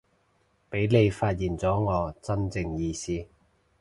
[0.71, 3.27] 畀你發現咗我真正意思